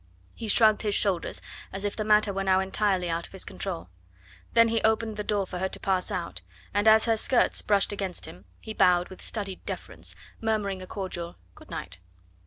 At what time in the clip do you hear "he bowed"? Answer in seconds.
8.59-9.09